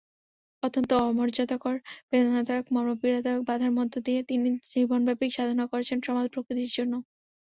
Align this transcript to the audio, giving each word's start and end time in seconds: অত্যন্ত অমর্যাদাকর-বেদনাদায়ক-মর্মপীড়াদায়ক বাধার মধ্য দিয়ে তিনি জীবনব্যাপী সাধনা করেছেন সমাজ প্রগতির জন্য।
অত্যন্ত 0.63 0.91
অমর্যাদাকর-বেদনাদায়ক-মর্মপীড়াদায়ক 1.03 1.79
বাধার 3.49 3.71
মধ্য 3.77 3.93
দিয়ে 4.05 4.21
তিনি 4.29 4.43
জীবনব্যাপী 4.71 5.27
সাধনা 5.31 5.65
করেছেন 5.71 5.97
সমাজ 6.07 6.25
প্রগতির 6.33 6.71
জন্য। 6.77 6.93